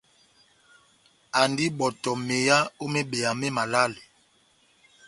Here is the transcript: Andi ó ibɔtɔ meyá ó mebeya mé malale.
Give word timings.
Andi 1.39 1.63
ó 1.67 1.67
ibɔtɔ 1.71 2.11
meyá 2.27 2.57
ó 2.81 2.85
mebeya 2.93 3.29
mé 3.39 3.47
malale. 3.55 4.01